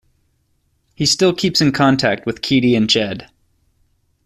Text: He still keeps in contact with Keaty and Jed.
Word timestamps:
He 0.95 1.05
still 1.05 1.31
keeps 1.31 1.61
in 1.61 1.73
contact 1.73 2.25
with 2.25 2.41
Keaty 2.41 2.75
and 2.75 2.89
Jed. 2.89 3.29